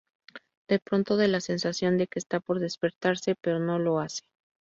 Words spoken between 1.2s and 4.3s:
la sensación de que está por despertarse, pero no lo hace.